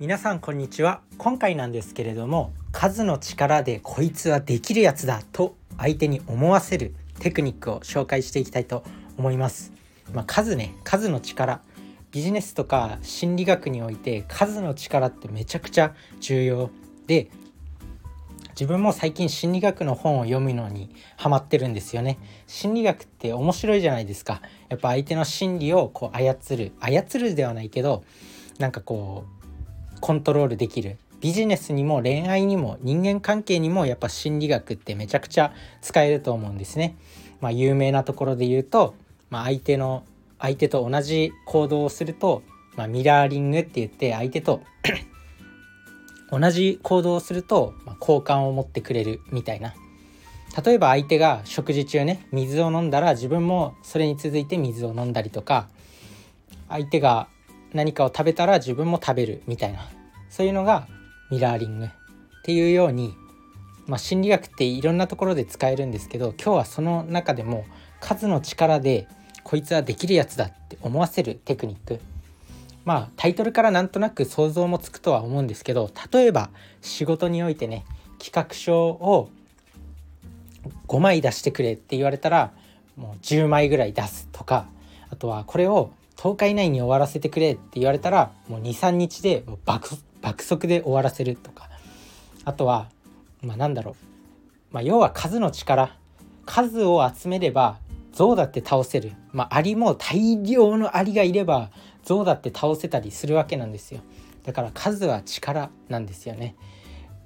[0.00, 1.02] 皆さんこんにちは。
[1.18, 8.82] 今回なんですけれども数の力でこいつはできるやつだと相手に思わせるテクニックを紹介していきたいと
[9.18, 9.74] 思います。
[10.14, 11.60] まあ、数ね数の力。
[12.12, 16.70] ビジネスとか心理学において数の力ってめちゃくちゃ重要
[17.06, 17.30] で
[18.52, 20.88] 自分も最近心理学の本を読むのに
[21.18, 22.18] ハマってるんですよね。
[22.46, 24.40] 心理学って面白いじゃないですか。
[24.70, 26.72] やっぱ相手の心理をこう操る。
[26.80, 28.02] 操るではないけど
[28.58, 29.39] なんかこう
[30.00, 30.98] コントロールできる。
[31.20, 36.96] ビジネスにも恋愛にも人間関係にもやっぱ心理学ってめちゃくちゃ使えると思うんですね。
[37.40, 38.94] まあ有名なところで言うと、
[39.28, 40.04] まあ、相手の
[40.38, 42.42] 相手と同じ行動をすると、
[42.76, 44.62] まあ、ミラーリングって言って相手と
[46.32, 49.74] 同じ行動をすると、ま、好感を持ってくれるみたいな。
[50.64, 55.68] 例えば相手が食事中ね水を飲んだら自分もそれに続いて水を飲んだりとか
[56.68, 57.28] 相手が
[57.72, 59.88] 何かを食べたら自分も食べるみたいな。
[60.28, 60.86] そういうのが
[61.30, 61.86] ミラーリング。
[61.86, 63.14] っていうように、
[63.86, 67.66] まあ、心理学っていろんなところで使えるんですけど今日はその中でも
[68.00, 69.06] 数の力で
[69.44, 72.00] こいつはできるやつだって思わせるテクニック。
[72.84, 76.50] まあタイトルからなんとなく想像もつくとは思うんですけど例えば
[76.80, 77.84] 仕事においてね
[78.18, 79.30] 企画書を
[80.88, 82.52] 5枚出してくれって言われたら
[82.96, 84.66] もう10枚ぐらい出すとか
[85.10, 91.70] あとはこれを10日以内に終わらせてくれって言われたらもう23日で爆爆速で終わらせるとか。
[92.44, 92.90] あとは
[93.42, 93.94] まあなんだろう、
[94.70, 95.96] まあ、要は数の力。
[96.44, 97.78] 数を集めれば
[98.12, 101.70] 象だって倒せる、まあ、アリも大量のアリがいれば
[102.02, 104.00] 象だって倒せたりするわけなんですよ。
[104.44, 106.54] だから数は力なんですよね。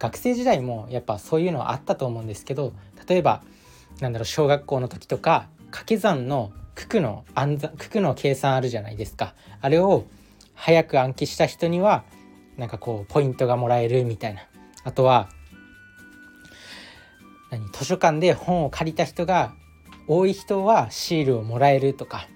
[0.00, 2.72] 学生時代もやっぱそういうのはあったと思うんですけど
[3.06, 3.42] 例えば
[4.00, 10.04] なんだろう小学校の時とか掛け算の九九の暗算九九の計算あるじゃないですかあれを
[10.54, 12.04] 早く暗記した人には
[12.56, 14.42] なんかこうポイントがもらえるみたいな
[14.84, 15.28] あとは
[17.50, 19.54] 何図書館で本を借りた人が
[20.06, 22.28] 多い人はシールをもらえるとか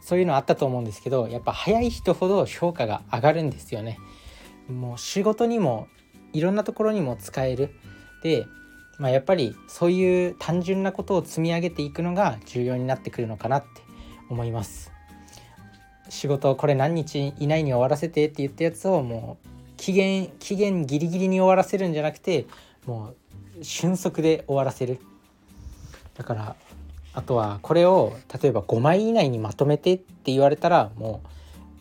[0.00, 3.98] そういうのあったと思うんですけどやっぱ早い人ほど評価が上がるんですよね。
[4.68, 5.88] もう仕事にも
[6.32, 7.74] いろんなところにも使える。
[8.22, 8.46] で、
[8.98, 13.68] まあ、やっぱりそういう単純なことを積み上げていくのが重要になってくるのかなって
[14.28, 14.92] 思います。
[16.08, 22.46] 仕事これ何日以内に終わらせてって言ったやつをもう期限期限ギリギリに終わらせるんじゃなくて
[22.86, 23.14] も
[23.60, 24.98] う瞬足で終わらせる
[26.14, 26.56] だから
[27.14, 31.22] あとはこれを例えば5枚以内にまとめてって言われたらも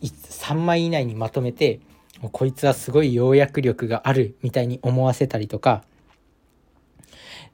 [0.02, 1.80] う3枚以内にまとめて
[2.22, 5.84] もうこいつはすごい要約力があるみたいに思わせたりとか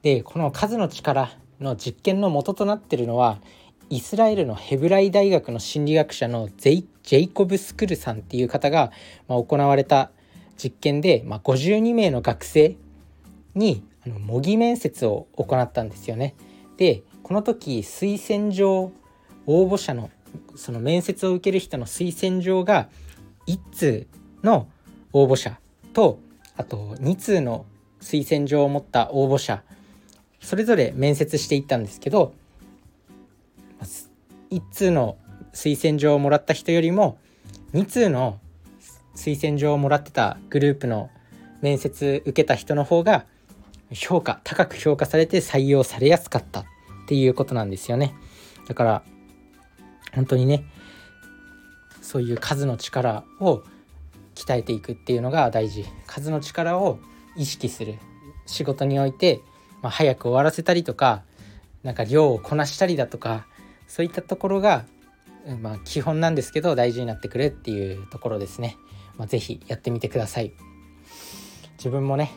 [0.01, 1.29] でこの数の力
[1.59, 3.39] の実験の元となってるのは
[3.89, 8.91] イスラエルのヘブライ大学の心理学者のジェイコブ・スクルさんっていう方が、
[9.27, 10.11] ま行われた
[10.57, 12.75] 実験で、まあ、52名の学生
[13.55, 16.35] にあの模擬面接を行ったんですよね。
[16.77, 18.91] でこの時推薦状
[19.45, 20.11] 応募者の
[20.55, 22.89] その面接を受ける人の推薦状が
[23.47, 24.07] 1通
[24.43, 24.67] の
[25.13, 25.59] 応募者
[25.93, 26.19] と
[26.55, 27.65] あと2通の
[28.01, 29.63] 推薦状を持った応募者
[30.41, 32.33] それぞれ面接していったんですけど
[34.51, 35.17] 1通の
[35.53, 37.17] 推薦状をもらった人よりも
[37.73, 38.39] 2通の
[39.15, 41.09] 推薦状をもらってたグループの
[41.61, 43.25] 面接受けた人の方が
[43.91, 46.65] 評価高く評価されて採用されやすかったっ
[47.07, 48.13] ていうことなんですよね。
[48.67, 49.03] だから
[50.13, 50.63] 本当にね
[52.01, 53.63] そういう数の力を
[54.35, 55.85] 鍛えていくっていうのが大事。
[56.07, 56.99] 数の力を
[57.35, 57.99] 意識する
[58.45, 59.41] 仕事において、
[59.81, 61.23] まあ、早く終わらせたりとか
[61.83, 63.47] なんか量をこなしたりだとか
[63.87, 64.85] そういったところが、
[65.61, 68.77] まあ、基本なんですけど大事になってくるっていうところですね、
[69.17, 70.51] まあ、是非やってみてください。
[71.77, 72.31] 自分もね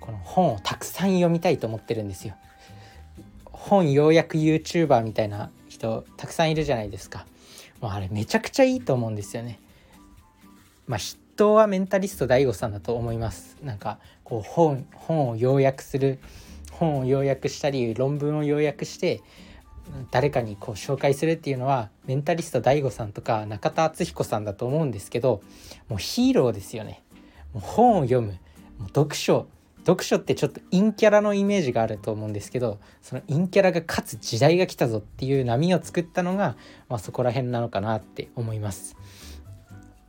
[0.00, 2.34] この本をたくさん読みたいと思ってるんですよ。
[3.44, 7.26] 本ようやく YouTuber みたいな人たくさんいるじゃないですか。
[7.82, 9.60] もうあれめちゃくちゃいいと思うんですよね。
[10.86, 13.58] まあ筆頭はメンタリスト DAIGO さんだと思います。
[13.62, 16.18] なんかこう本本を要約する
[16.80, 19.22] 本を要約したり論文を要約して
[20.10, 25.42] 誰かにこう紹介するっていうのはメンタリスト DAIGO さんとか中田敦彦さんだと思うんですけど
[25.88, 27.02] もうヒーローですよね。
[27.52, 28.28] もう本を読む。
[28.78, 29.46] もう読書。
[29.86, 36.56] 読書ってちょっと陰キャラのイメージがあると思うんですけどその陰キャラが勝つ時代が来たぞっていう波を作ったのが、
[36.88, 38.96] まあ、そこら辺なのかなって思います。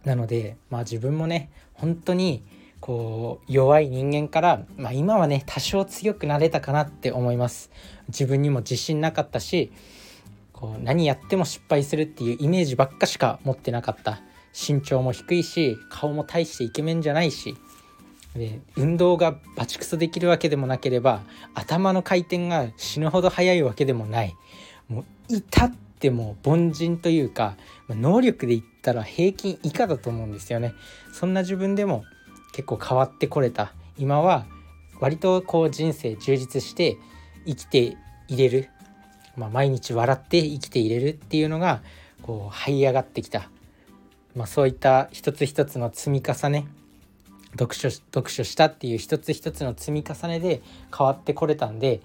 [0.04, 2.44] なので、まあ、自分もね本当に
[2.82, 7.72] こう弱い人間から、まあ、今はね多少強くなれたかなって思います。
[8.08, 9.72] 自分にも自信なかったし
[10.52, 14.22] こう何やっても失敗するっていうイメージばっかしか持ってなかった。
[14.54, 17.56] 身長も低いし顔も大してイケメンじゃないし。
[18.36, 21.22] で運動がバチクソできるわけでもなければ
[21.54, 24.36] 頭の回転が死ぬほど速いわけでもない。
[24.88, 27.58] もう至っても凡人というか
[27.90, 30.74] 能力で言ったら平均以下だと思うんですよね。
[31.14, 32.04] そんな自分でも
[32.52, 33.74] 結構変わってこれた。
[33.98, 34.46] 今は
[35.00, 36.98] 割とこう人生充実して
[37.46, 38.70] 生きていれる、
[39.36, 41.82] まあ、毎日笑って生きていれるっていうのが
[42.22, 43.50] こう這い上がってきた、
[44.36, 46.68] まあ、そういった一つ一つの積み重ね。
[47.54, 50.62] 読書読書したっていう一つ一つの積み重ねで
[50.98, 52.02] 変わってこれたんで、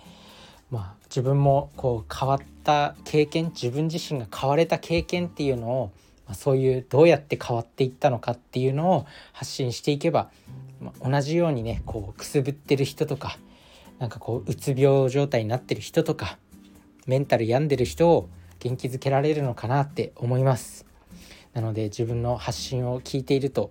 [0.70, 5.92] まあ、自分もこう変わった経験自分自身が変われた経験っていうのを、
[6.26, 10.30] まあ、そういうどうやって変わっていったのかっていうのを発信していけば、
[10.80, 13.38] まあ、同じようにねこうくすぶってる人とか
[13.98, 16.38] なんかこううつ病状態になってる人とか
[17.06, 18.28] メンタル病んでる人を
[18.58, 20.86] 元気づけられるのかなって思います。
[21.54, 23.70] なので自分の発信を聞いていると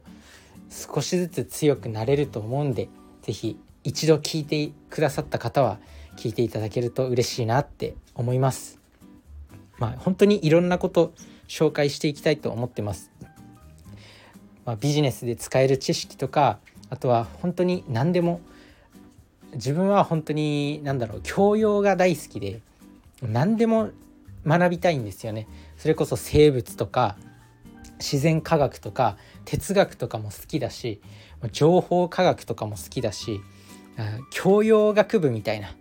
[0.69, 2.89] 少しずつ強くなれると思うんで
[3.21, 5.77] 是非一度聞いてくださった方は
[6.17, 8.79] 聞いていただけると嬉しいなって思います
[9.77, 11.13] まあ本当にいろんなこと
[11.47, 13.11] 紹介していきたいと思ってます、
[14.65, 16.59] まあ、ビジネスで使える知識とか
[16.89, 18.41] あとは本当に何でも
[19.53, 22.61] 自分は本当に何だろう教養が大好きで
[23.21, 23.89] 何でも
[24.45, 25.47] 学びたいんですよね。
[25.77, 27.17] それこそ生物とか
[27.99, 31.01] 自然科学とか哲学とかも好きだし
[31.51, 33.39] 情報科学とかも好きだし
[34.29, 35.75] 教養学部みたいな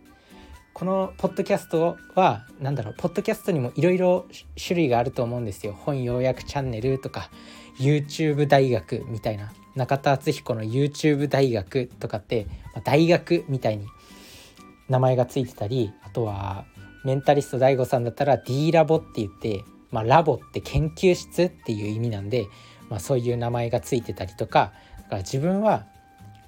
[0.74, 4.26] このポッドキャストは何だろうポッドキャストにもいろいろ
[4.62, 5.72] 種類があると思うんですよ。
[5.72, 7.30] 本要約チャンネルとか
[7.78, 13.86] YouTube 大学みたいな中田敦彦の YouTube 大学とかって、ま大学みたいに
[14.88, 16.64] 名前がついてたりあとは
[17.04, 22.48] メンタリスト DAIGO さんだったら D ラボって言ってまあ、ラボって研究室っていう意味なんで、
[22.90, 25.86] まあ、そういう名前がついてたりとかだから自分は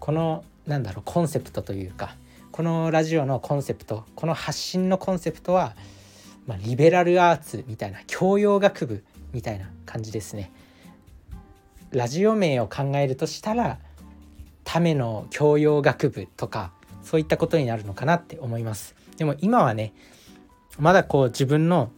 [0.00, 2.16] このなんだろうコンセプトというか
[2.56, 5.76] このラジオのコンセプトこの発信のコンセプトは、
[6.46, 9.04] まあ、リベラルアーツみたいな教養学部
[9.34, 10.50] みたいな感じですね。
[11.90, 13.78] ラジオ名を考えるとしたら
[14.64, 16.72] ための教養学部とか
[17.02, 18.94] そういったことになるのかなって思います。
[19.18, 19.92] でも今はね
[20.78, 21.90] まだこう自分の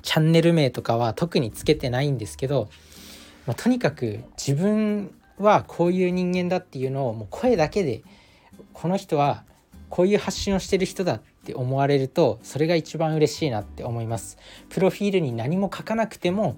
[0.00, 2.70] チャンネル名とかは特につけてないんですけど、
[3.46, 8.02] まあ、とにかく自分はこういう人間だっていうのをもう声だけで
[8.72, 9.44] この人は
[9.92, 14.38] こういう発信をしてる人だって思われるとそれが一番嬉しいなって思います。
[14.70, 16.56] プロフィールに何も書かなくても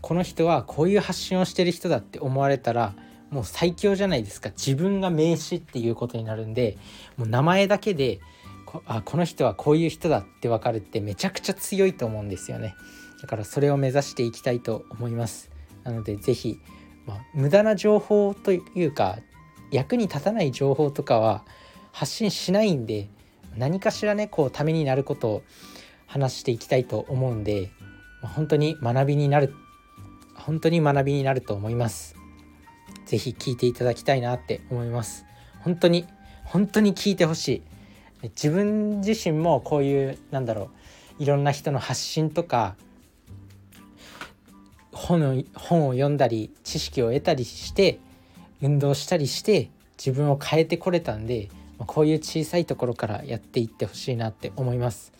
[0.00, 2.96] この人はこういう発信をしてる人だって思われたら
[3.30, 4.50] もう最強じゃないですか。
[4.50, 6.76] 自分が名詞っていうことになるんで
[7.16, 8.18] もう名前だけで
[8.86, 12.74] あこの人はこういう人だって分かるってめちゃくちゃ強いと思うんですよね。
[13.22, 15.52] だからそれを目指していきたいと思います。
[15.84, 16.58] なので是非、
[17.06, 19.20] まあ、無駄な情報というか
[19.70, 21.44] 役に立たない情報とかは
[21.96, 23.08] 発信しないんで
[23.56, 25.42] 何かしらねこうためになることを
[26.06, 27.70] 話していきたいと思うんで、
[28.20, 29.54] ま、本当に学びになる
[30.34, 32.14] 本当に学びになると思います。
[33.06, 35.24] 是非聞いていただきたいなって思います。
[35.60, 36.06] 本当に
[36.44, 37.62] 本当に聞いてほし
[38.22, 38.28] い。
[38.28, 40.68] 自分自身もこういうなんだろ
[41.18, 42.76] ういろんな人の発信とか
[44.92, 48.00] 本を本を読んだり知識を得たりして
[48.60, 55.12] 運動したりして自分を変えてこれたんでこういう小さいところからやっていってほしいなって思います。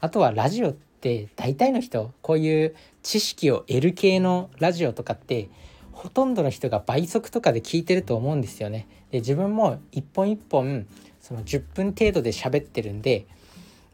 [0.00, 5.48] あとはラジオって大体の人こういう知識を得る系のラジオとかって
[5.92, 8.86] ほとんどの人が倍速とかで聞いてると思うんですよね。
[9.10, 10.86] で自分も一本一本
[11.20, 13.26] その10分程度で喋ってるんで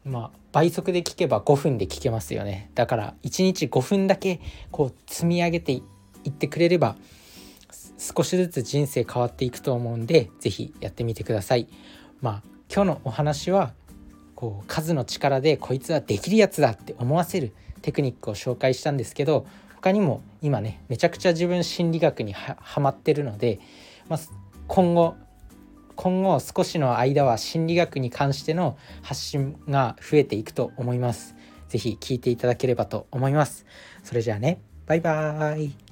[0.04, 5.82] まあ倍速で聞けば5分で聞けますよねだから1日5分だけこう積み上げてい
[6.28, 6.96] ってくれれば
[7.98, 11.68] 少しずつ人生変わっていくと思うんで是非やってみてください
[12.20, 13.72] まあ今日のお話は
[14.34, 19.46] こう数の力でこいつはできるやつだって思わせるテクニックを紹介したんですけど
[19.76, 23.60] 他にも今ねめちゃくちゃ自分心理学にはまってるので、
[24.08, 24.20] まあ、
[24.66, 25.16] 今後
[25.96, 31.34] 今後少しの間は心理学に関しての発信が増えていくと思います。
[31.68, 33.66] 是非聞いていただければと思います。
[34.02, 35.89] それじゃあね、バイバーイ。